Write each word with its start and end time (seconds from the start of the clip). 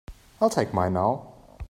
I'll 0.41 0.49
take 0.49 0.73
mine 0.73 0.93
now. 0.93 1.31